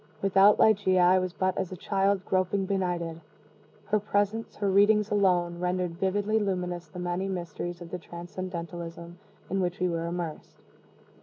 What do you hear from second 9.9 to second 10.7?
immersed.